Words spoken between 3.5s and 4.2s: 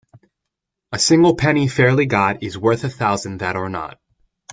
are not.